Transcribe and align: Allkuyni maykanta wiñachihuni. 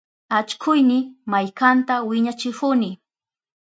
Allkuyni 0.37 0.99
maykanta 1.31 1.95
wiñachihuni. 2.09 2.89